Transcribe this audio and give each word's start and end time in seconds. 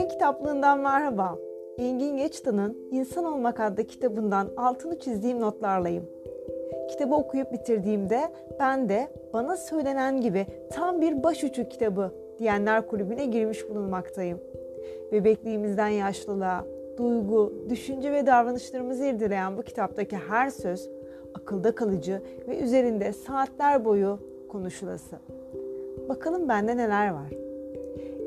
Yarın 0.00 0.10
kitaplığından 0.10 0.80
merhaba. 0.80 1.38
Engin 1.78 2.16
Geçtan'ın 2.16 2.76
İnsan 2.90 3.24
Olmak 3.24 3.60
adlı 3.60 3.84
kitabından 3.84 4.48
altını 4.56 4.98
çizdiğim 4.98 5.40
notlarlayım. 5.40 6.04
Kitabı 6.90 7.14
okuyup 7.14 7.52
bitirdiğimde 7.52 8.20
ben 8.58 8.88
de 8.88 9.08
bana 9.32 9.56
söylenen 9.56 10.20
gibi 10.20 10.46
tam 10.72 11.00
bir 11.00 11.22
başucu 11.22 11.68
kitabı 11.68 12.12
diyenler 12.38 12.86
kulübüne 12.86 13.26
girmiş 13.26 13.70
bulunmaktayım. 13.70 14.38
Bebekliğimizden 15.12 15.88
yaşlılığa, 15.88 16.64
duygu, 16.98 17.52
düşünce 17.68 18.12
ve 18.12 18.26
davranışlarımızı 18.26 19.04
irdeleyen 19.04 19.56
bu 19.56 19.62
kitaptaki 19.62 20.16
her 20.16 20.50
söz 20.50 20.90
akılda 21.34 21.74
kalıcı 21.74 22.22
ve 22.48 22.58
üzerinde 22.58 23.12
saatler 23.12 23.84
boyu 23.84 24.18
konuşulası. 24.48 25.16
Bakalım 26.08 26.48
bende 26.48 26.76
neler 26.76 27.10
var. 27.10 27.39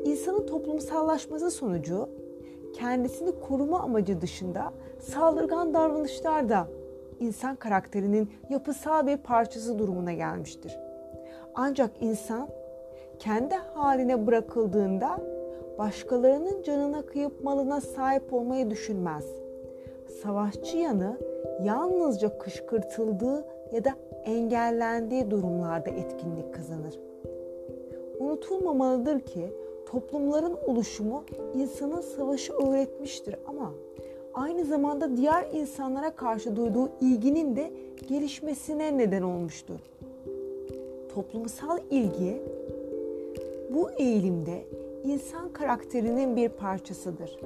İnsanın 0.04 0.46
toplumsallaşması 0.46 1.50
sonucu 1.50 2.08
kendisini 2.74 3.40
koruma 3.40 3.80
amacı 3.80 4.20
dışında 4.20 4.72
saldırgan 5.00 5.74
davranışlar 5.74 6.48
da 6.48 6.68
insan 7.20 7.56
karakterinin 7.56 8.30
yapısal 8.50 9.06
bir 9.06 9.16
parçası 9.16 9.78
durumuna 9.78 10.12
gelmiştir. 10.12 10.78
Ancak 11.54 11.90
insan 12.00 12.48
kendi 13.18 13.54
haline 13.54 14.26
bırakıldığında 14.26 15.20
başkalarının 15.78 16.62
canına 16.62 17.06
kıyıp 17.06 17.44
malına 17.44 17.80
sahip 17.80 18.32
olmayı 18.32 18.70
düşünmez. 18.70 19.24
Savaşçı 20.22 20.78
yanı 20.78 21.18
yalnızca 21.62 22.38
kışkırtıldığı 22.38 23.44
ya 23.72 23.84
da 23.84 23.90
engellendiği 24.24 25.30
durumlarda 25.30 25.90
etkinlik 25.90 26.54
kazanır. 26.54 26.98
Unutulmamalıdır 28.20 29.20
ki 29.20 29.52
toplumların 29.86 30.56
oluşumu 30.66 31.24
insana 31.54 32.02
savaşı 32.02 32.52
öğretmiştir 32.52 33.36
ama 33.46 33.72
aynı 34.34 34.64
zamanda 34.64 35.16
diğer 35.16 35.46
insanlara 35.52 36.10
karşı 36.10 36.56
duyduğu 36.56 36.90
ilginin 37.00 37.56
de 37.56 37.70
gelişmesine 38.08 38.98
neden 38.98 39.22
olmuştur. 39.22 39.78
Toplumsal 41.14 41.78
ilgi 41.90 42.42
bu 43.70 43.90
eğilimde 43.90 44.64
insan 45.04 45.52
karakterinin 45.52 46.36
bir 46.36 46.48
parçasıdır 46.48 47.38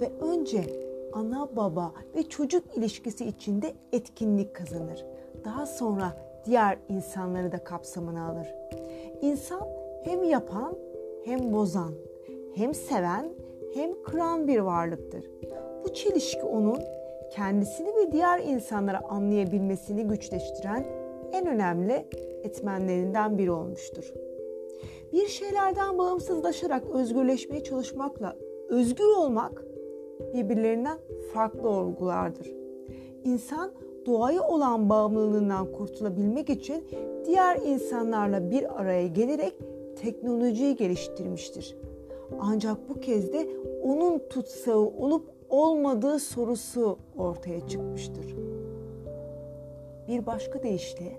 ve 0.00 0.10
önce 0.20 0.64
ana 1.12 1.48
baba 1.56 1.92
ve 2.16 2.22
çocuk 2.22 2.76
ilişkisi 2.76 3.24
içinde 3.24 3.72
etkinlik 3.92 4.54
kazanır. 4.54 5.04
Daha 5.44 5.66
sonra 5.66 6.16
diğer 6.46 6.78
insanları 6.88 7.52
da 7.52 7.64
kapsamına 7.64 8.28
alır. 8.28 8.54
İnsan 9.22 9.68
hem 10.04 10.24
yapan 10.24 10.76
hem 11.24 11.52
bozan, 11.52 11.92
hem 12.54 12.74
seven 12.74 13.28
hem 13.74 14.02
kıran 14.02 14.48
bir 14.48 14.58
varlıktır. 14.58 15.30
Bu 15.84 15.92
çelişki 15.92 16.42
onun 16.42 16.78
kendisini 17.32 17.88
ve 17.88 18.12
diğer 18.12 18.38
insanları 18.38 18.98
anlayabilmesini 19.08 20.04
güçleştiren 20.04 20.86
en 21.32 21.46
önemli 21.46 22.06
etmenlerinden 22.42 23.38
biri 23.38 23.50
olmuştur. 23.50 24.12
Bir 25.12 25.26
şeylerden 25.26 25.98
bağımsızlaşarak 25.98 26.82
özgürleşmeye 26.92 27.62
çalışmakla 27.64 28.36
özgür 28.68 29.16
olmak 29.16 29.64
birbirlerinden 30.34 30.98
farklı 31.32 31.68
olgulardır. 31.68 32.52
İnsan 33.24 33.72
doğaya 34.06 34.42
olan 34.42 34.88
bağımlılığından 34.88 35.72
kurtulabilmek 35.72 36.50
için 36.50 36.84
diğer 37.24 37.56
insanlarla 37.56 38.50
bir 38.50 38.80
araya 38.80 39.06
gelerek 39.06 39.54
teknolojiyi 39.94 40.76
geliştirmiştir. 40.76 41.76
Ancak 42.40 42.88
bu 42.88 43.00
kez 43.00 43.32
de 43.32 43.48
onun 43.82 44.18
tutsağı 44.30 44.78
olup 44.78 45.30
olmadığı 45.48 46.18
sorusu 46.18 46.98
ortaya 47.16 47.68
çıkmıştır. 47.68 48.36
Bir 50.08 50.26
başka 50.26 50.62
deyişle 50.62 51.18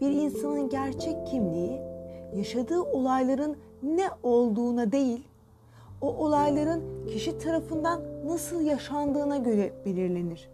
bir 0.00 0.10
insanın 0.10 0.68
gerçek 0.68 1.26
kimliği 1.26 1.80
yaşadığı 2.36 2.82
olayların 2.82 3.56
ne 3.82 4.04
olduğuna 4.22 4.92
değil, 4.92 5.24
o 6.00 6.16
olayların 6.16 7.06
kişi 7.06 7.38
tarafından 7.38 8.02
nasıl 8.26 8.60
yaşandığına 8.60 9.36
göre 9.36 9.72
belirlenir. 9.84 10.50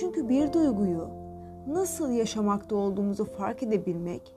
Çünkü 0.00 0.28
bir 0.28 0.52
duyguyu 0.52 1.08
nasıl 1.68 2.10
yaşamakta 2.10 2.76
olduğumuzu 2.76 3.24
fark 3.24 3.62
edebilmek, 3.62 4.35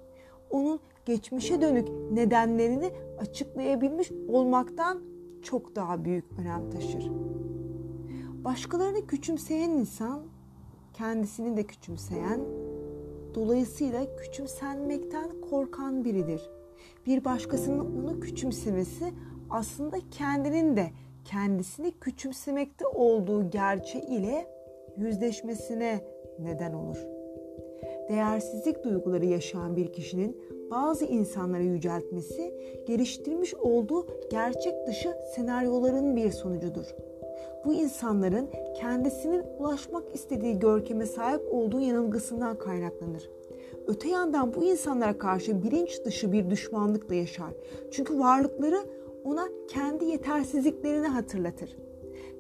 onun 0.50 0.80
geçmişe 1.06 1.62
dönük 1.62 1.88
nedenlerini 2.12 2.92
açıklayabilmiş 3.20 4.12
olmaktan 4.28 5.02
çok 5.44 5.76
daha 5.76 6.06
büyük 6.06 6.26
önem 6.40 6.70
taşır. 6.70 7.12
Başkalarını 8.44 9.08
küçümseyen 9.08 9.70
insan 9.70 10.22
kendisini 10.94 11.58
de 11.58 11.64
küçümseyen, 11.64 12.40
dolayısıyla 13.36 14.16
küçümsenmekten 14.16 15.30
korkan 15.50 16.06
biridir. 16.06 16.50
Bir 17.06 17.26
başkasının 17.26 18.04
onu 18.04 18.20
küçümsemesi 18.20 19.14
aslında 19.50 19.98
kendinin 20.12 20.76
de 20.76 20.90
kendisini 21.26 21.92
küçümsemekte 21.92 22.88
olduğu 22.88 23.50
gerçeği 23.50 24.06
ile 24.06 24.48
yüzleşmesine 24.98 26.02
neden 26.40 26.74
olur. 26.74 27.19
Değersizlik 28.10 28.84
duyguları 28.84 29.26
yaşayan 29.26 29.76
bir 29.76 29.94
kişinin 29.94 30.42
bazı 30.72 31.06
insanlara 31.06 31.64
yüceltmesi 31.64 32.54
geliştirmiş 32.88 33.54
olduğu 33.54 34.08
gerçek 34.32 34.88
dışı 34.88 35.14
senaryoların 35.36 36.16
bir 36.16 36.32
sonucudur. 36.32 36.86
Bu 37.66 37.74
insanların 37.74 38.50
kendisinin 38.80 39.44
ulaşmak 39.60 40.16
istediği 40.16 40.60
görkeme 40.60 41.06
sahip 41.06 41.42
olduğu 41.52 41.80
yanılgısından 41.80 42.58
kaynaklanır. 42.58 43.30
Öte 43.88 44.10
yandan 44.10 44.54
bu 44.54 44.64
insanlara 44.64 45.18
karşı 45.18 45.64
bilinç 45.64 46.06
dışı 46.06 46.32
bir 46.32 46.50
düşmanlık 46.50 47.10
da 47.10 47.16
yaşar. 47.16 47.54
Çünkü 47.92 48.20
varlıkları 48.20 48.78
ona 49.24 49.48
kendi 49.68 50.06
yetersizliklerini 50.06 51.08
hatırlatır. 51.08 51.78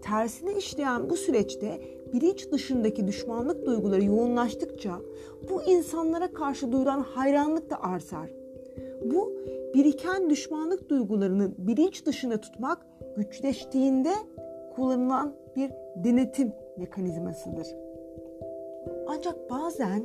Tersine 0.02 0.54
işleyen 0.54 1.10
bu 1.10 1.18
süreçte 1.18 1.82
bilinç 2.14 2.52
dışındaki 2.52 3.08
düşmanlık 3.08 3.66
duyguları 3.66 4.04
yoğunlaştıkça 4.04 4.92
bu 5.50 5.64
insanlara 5.64 6.34
karşı 6.34 6.72
duyulan 6.72 7.00
hayranlık 7.00 7.70
da 7.70 7.84
artar. 7.84 8.30
Bu 9.04 9.34
biriken 9.74 10.30
düşmanlık 10.30 10.90
duygularını 10.90 11.52
bilinç 11.58 12.06
dışında 12.06 12.42
tutmak 12.42 12.86
güçleştiğinde 13.18 14.14
kullanılan 14.76 15.34
bir 15.56 15.72
denetim 15.96 16.54
mekanizmasıdır. 16.78 17.68
Ancak 19.08 19.50
bazen 19.50 20.04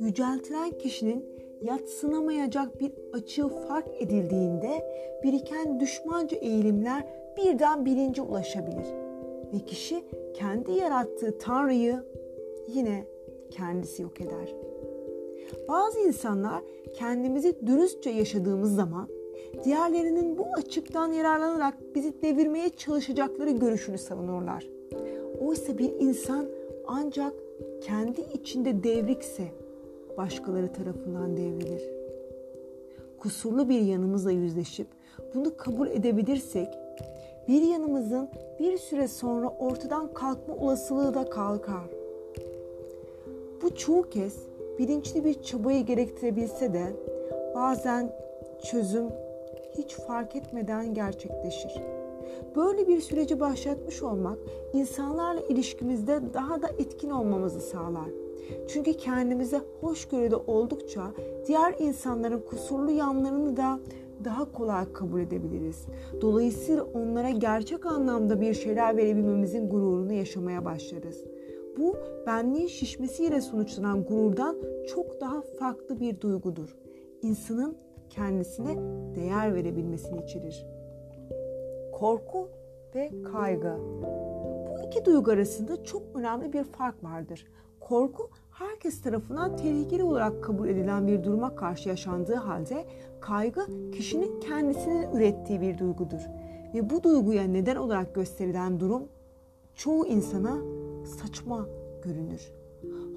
yüceltilen 0.00 0.70
kişinin 0.70 1.38
yatsınamayacak 1.62 2.80
bir 2.80 2.92
açığı 3.12 3.48
fark 3.48 3.88
edildiğinde 4.02 4.84
biriken 5.22 5.80
düşmanca 5.80 6.36
eğilimler 6.36 7.06
birden 7.36 7.86
bilince 7.86 8.22
ulaşabilir 8.22 9.07
ve 9.52 9.58
kişi 9.58 10.04
kendi 10.34 10.72
yarattığı 10.72 11.38
Tanrı'yı 11.38 12.04
yine 12.68 13.04
kendisi 13.50 14.02
yok 14.02 14.20
eder. 14.20 14.54
Bazı 15.68 16.00
insanlar 16.00 16.62
kendimizi 16.94 17.66
dürüstçe 17.66 18.10
yaşadığımız 18.10 18.74
zaman 18.74 19.08
diğerlerinin 19.64 20.38
bu 20.38 20.44
açıktan 20.56 21.12
yararlanarak 21.12 21.74
bizi 21.94 22.22
devirmeye 22.22 22.68
çalışacakları 22.68 23.50
görüşünü 23.50 23.98
savunurlar. 23.98 24.66
Oysa 25.40 25.78
bir 25.78 25.92
insan 25.98 26.46
ancak 26.86 27.32
kendi 27.80 28.20
içinde 28.20 28.82
devrikse 28.82 29.44
başkaları 30.16 30.72
tarafından 30.72 31.36
devrilir. 31.36 31.82
Kusurlu 33.18 33.68
bir 33.68 33.80
yanımızla 33.80 34.30
yüzleşip 34.30 34.86
bunu 35.34 35.56
kabul 35.56 35.88
edebilirsek 35.88 36.68
bir 37.48 37.62
yanımızın 37.62 38.28
bir 38.58 38.78
süre 38.78 39.08
sonra 39.08 39.48
ortadan 39.48 40.14
kalkma 40.14 40.54
olasılığı 40.54 41.14
da 41.14 41.30
kalkar. 41.30 41.90
Bu 43.62 43.74
çoğu 43.74 44.02
kez 44.02 44.36
bilinçli 44.78 45.24
bir 45.24 45.42
çabayı 45.42 45.86
gerektirebilse 45.86 46.72
de 46.72 46.92
bazen 47.54 48.12
çözüm 48.70 49.06
hiç 49.78 49.94
fark 49.94 50.36
etmeden 50.36 50.94
gerçekleşir. 50.94 51.82
Böyle 52.56 52.88
bir 52.88 53.00
süreci 53.00 53.40
başlatmış 53.40 54.02
olmak 54.02 54.38
insanlarla 54.72 55.40
ilişkimizde 55.40 56.20
daha 56.34 56.62
da 56.62 56.68
etkin 56.78 57.10
olmamızı 57.10 57.60
sağlar. 57.60 58.08
Çünkü 58.68 58.92
kendimize 58.92 59.60
hoşgörüde 59.80 60.36
oldukça 60.36 61.02
diğer 61.46 61.74
insanların 61.78 62.40
kusurlu 62.40 62.90
yanlarını 62.90 63.56
da 63.56 63.78
daha 64.24 64.52
kolay 64.52 64.92
kabul 64.92 65.20
edebiliriz. 65.20 65.86
Dolayısıyla 66.20 66.84
onlara 66.84 67.30
gerçek 67.30 67.86
anlamda 67.86 68.40
bir 68.40 68.54
şeyler 68.54 68.96
verebilmemizin 68.96 69.68
gururunu 69.68 70.12
yaşamaya 70.12 70.64
başlarız. 70.64 71.24
Bu 71.78 71.96
benliğin 72.26 72.66
şişmesiyle 72.66 73.40
sonuçlanan 73.40 74.04
gururdan 74.04 74.56
çok 74.94 75.20
daha 75.20 75.40
farklı 75.40 76.00
bir 76.00 76.20
duygudur. 76.20 76.76
İnsanın 77.22 77.76
kendisine 78.10 78.76
değer 79.14 79.54
verebilmesini 79.54 80.22
içerir. 80.22 80.66
Korku 81.92 82.48
ve 82.94 83.10
kaygı. 83.32 83.76
Bu 84.66 84.86
iki 84.86 85.04
duygu 85.04 85.30
arasında 85.30 85.84
çok 85.84 86.02
önemli 86.14 86.52
bir 86.52 86.64
fark 86.64 87.04
vardır. 87.04 87.46
Korku 87.80 88.30
herkes 88.58 89.02
tarafından 89.02 89.56
tehlikeli 89.56 90.02
olarak 90.02 90.44
kabul 90.44 90.68
edilen 90.68 91.06
bir 91.06 91.24
duruma 91.24 91.56
karşı 91.56 91.88
yaşandığı 91.88 92.34
halde 92.34 92.86
kaygı 93.20 93.90
kişinin 93.92 94.40
kendisinin 94.40 95.12
ürettiği 95.12 95.60
bir 95.60 95.78
duygudur. 95.78 96.20
Ve 96.74 96.90
bu 96.90 97.02
duyguya 97.02 97.44
neden 97.44 97.76
olarak 97.76 98.14
gösterilen 98.14 98.80
durum 98.80 99.02
çoğu 99.74 100.06
insana 100.06 100.58
saçma 101.04 101.68
görünür. 102.04 102.52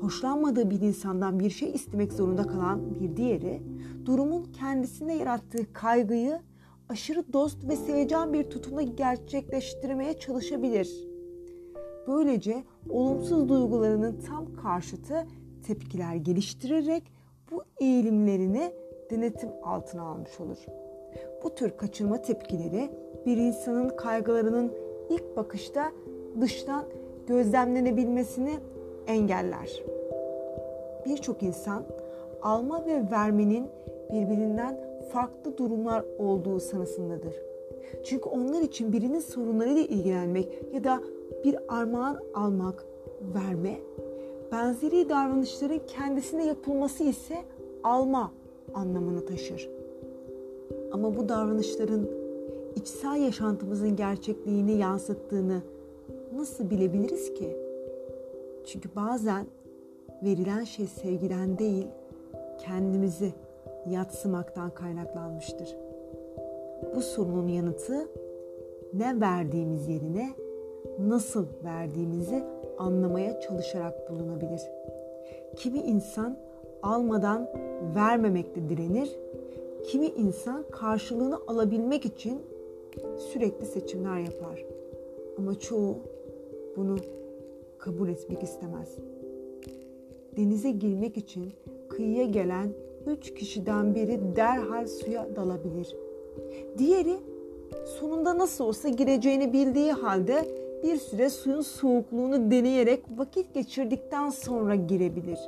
Hoşlanmadığı 0.02 0.70
bir 0.70 0.82
insandan 0.82 1.40
bir 1.40 1.50
şey 1.50 1.72
istemek 1.72 2.14
zorunda 2.14 2.48
kalan 2.48 3.00
bir 3.00 3.18
diğeri, 3.18 3.62
durumun 4.06 4.44
kendisine 4.44 5.18
yarattığı 5.18 5.74
kaygıyı 5.74 6.40
aşırı 6.90 7.34
dost 7.34 7.68
ve 7.68 7.76
sevecen 7.76 8.34
bir 8.34 8.44
tutumla 8.44 8.82
gerçekleştirmeye 8.82 10.20
çalışabilir. 10.20 11.11
Böylece 12.07 12.63
olumsuz 12.89 13.50
duygularının 13.50 14.21
tam 14.27 14.56
karşıtı 14.63 15.27
tepkiler 15.68 16.15
geliştirerek 16.15 17.03
bu 17.51 17.63
eğilimlerini 17.80 18.71
denetim 19.12 19.50
altına 19.63 20.03
almış 20.03 20.39
olur. 20.39 20.57
Bu 21.44 21.56
tür 21.56 21.77
kaçırma 21.77 22.21
tepkileri 22.21 22.89
bir 23.25 23.38
insanın 23.38 23.89
kaygılarının 23.89 24.71
ilk 25.09 25.38
bakışta 25.38 25.92
dıştan 26.42 26.86
gözlemlenebilmesini 27.27 28.59
engeller. 29.07 29.83
Birçok 31.06 31.44
insan 31.44 31.83
alma 32.42 32.86
ve 32.86 33.12
vermenin 33.12 33.68
birbirinden 34.12 34.80
farklı 35.12 35.57
durumlar 35.57 36.06
olduğu 36.19 36.59
sanısındadır. 36.59 37.36
Çünkü 38.04 38.30
onlar 38.30 38.62
için 38.62 38.94
birinin 38.94 39.19
sorunlarıyla 39.19 39.81
ilgilenmek 39.81 40.62
ya 40.74 40.83
da 40.83 41.01
bir 41.44 41.56
armağan 41.68 42.20
almak, 42.34 42.86
verme, 43.34 43.80
benzeri 44.52 45.10
davranışların 45.10 45.80
kendisine 45.88 46.48
yapılması 46.48 47.04
ise 47.04 47.36
alma 47.84 48.32
anlamını 48.74 49.26
taşır. 49.26 49.70
Ama 50.92 51.18
bu 51.18 51.30
davranışların 51.30 52.10
içsel 52.76 53.22
yaşantımızın 53.22 53.96
gerçekliğini 53.96 54.78
yansıttığını 54.78 55.62
nasıl 56.36 56.70
bilebiliriz 56.70 57.34
ki? 57.34 57.58
Çünkü 58.66 58.90
bazen 58.96 59.46
verilen 60.24 60.64
şey 60.64 60.88
sevgiden 60.88 61.58
değil, 61.58 61.88
kendimizi 62.60 63.34
yatsımaktan 63.90 64.70
kaynaklanmıştır. 64.70 65.78
Bu 66.96 67.02
sorunun 67.02 67.48
yanıtı 67.48 68.08
ne 68.94 69.22
verdiğimiz 69.22 69.88
yerine 69.88 70.30
nasıl 71.00 71.45
verdiğimizi 71.63 72.44
anlamaya 72.78 73.42
çalışarak 73.42 74.10
bulunabilir. 74.10 74.62
Kimi 75.56 75.80
insan 75.80 76.38
almadan 76.83 77.50
vermemekte 77.95 78.69
direnir, 78.69 79.10
kimi 79.83 80.07
insan 80.07 80.66
karşılığını 80.72 81.39
alabilmek 81.48 82.06
için 82.06 82.42
sürekli 83.18 83.66
seçimler 83.66 84.19
yapar. 84.19 84.66
Ama 85.38 85.60
çoğu 85.60 85.98
bunu 86.78 86.98
kabul 87.78 88.10
etmek 88.10 88.44
istemez. 88.44 88.98
Denize 90.38 90.72
girmek 90.72 91.18
için 91.18 91.54
kıyıya 91.89 92.25
gelen 92.25 92.74
üç 93.07 93.33
kişiden 93.33 93.95
biri 93.95 94.19
derhal 94.36 94.88
suya 94.88 95.36
dalabilir. 95.36 95.95
Diğeri 96.78 97.18
sonunda 98.00 98.38
nasıl 98.38 98.66
olsa 98.66 98.89
gireceğini 98.89 99.54
bildiği 99.54 99.92
halde 99.92 100.45
bir 100.83 100.98
süre 100.98 101.30
suyun 101.30 101.62
soğukluğunu 101.62 102.51
deneyerek 102.51 103.04
vakit 103.18 103.54
geçirdikten 103.54 104.30
sonra 104.30 104.75
girebilir. 104.75 105.39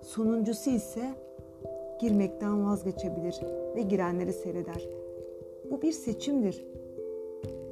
Sonuncusu 0.00 0.70
ise 0.70 1.14
girmekten 2.00 2.66
vazgeçebilir 2.66 3.40
ve 3.76 3.82
girenleri 3.82 4.32
seyreder. 4.32 4.88
Bu 5.70 5.82
bir 5.82 5.92
seçimdir 5.92 6.66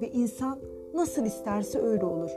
ve 0.02 0.10
insan 0.10 0.58
nasıl 0.94 1.24
isterse 1.24 1.78
öyle 1.78 2.04
olur. 2.04 2.30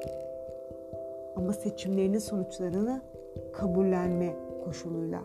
Ama 1.35 1.53
seçimlerinin 1.53 2.19
sonuçlarını 2.19 3.01
kabullenme 3.53 4.35
koşuluyla. 4.65 5.21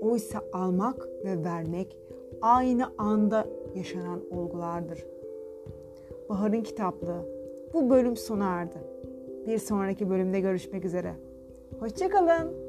Oysa 0.00 0.42
almak 0.52 1.08
ve 1.24 1.44
vermek 1.44 1.96
aynı 2.42 2.86
anda 2.98 3.46
yaşanan 3.74 4.22
olgulardır. 4.30 5.06
Bahar'ın 6.28 6.62
kitaplığı. 6.62 7.37
Bu 7.74 7.90
bölüm 7.90 8.16
sona 8.16 8.44
erdi. 8.44 8.78
Bir 9.46 9.58
sonraki 9.58 10.10
bölümde 10.10 10.40
görüşmek 10.40 10.84
üzere. 10.84 11.14
Hoşçakalın. 11.80 12.67